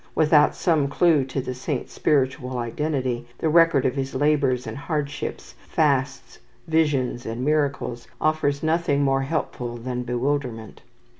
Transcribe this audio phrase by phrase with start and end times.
[0.15, 5.53] Without some clue to the saint's spiritual identity, the record of his labours and hardships,
[5.67, 10.81] fasts, visions, and miracles, offers nothing more helpful than bewilderment.